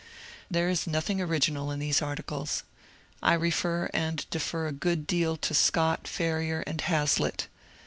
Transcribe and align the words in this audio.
There 0.49 0.67
is 0.67 0.87
nothing 0.87 1.21
original 1.21 1.69
in 1.69 1.77
these 1.77 2.01
articles. 2.01 2.63
I 3.21 3.35
refer 3.35 3.87
and 3.93 4.25
defer 4.31 4.65
a 4.65 4.71
good 4.71 5.05
deal 5.05 5.37
to 5.37 5.53
Scott, 5.53 6.07
Ferriar, 6.07 6.63
and 6.65 6.81
Hazlitt. 6.81 7.45